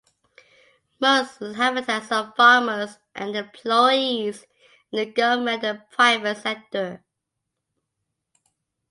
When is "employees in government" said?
3.35-5.63